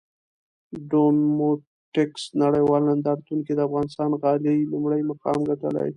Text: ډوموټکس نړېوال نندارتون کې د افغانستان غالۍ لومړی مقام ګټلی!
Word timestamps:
ډوموټکس 0.89 2.23
نړېوال 2.43 2.81
نندارتون 2.89 3.39
کې 3.45 3.53
د 3.55 3.59
افغانستان 3.67 4.09
غالۍ 4.21 4.57
لومړی 4.71 5.01
مقام 5.11 5.39
ګټلی! 5.49 5.89